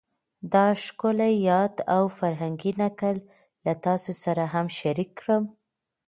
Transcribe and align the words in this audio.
دا 0.53 0.65
ښکلی 0.83 1.33
یاد 1.49 1.75
او 1.95 2.03
فرهنګي 2.17 2.71
نکل 2.81 3.15
له 3.65 3.73
تاسو 3.85 4.11
سره 4.23 4.43
هم 4.53 4.67
شریک 4.79 5.09
کړم 5.19 5.43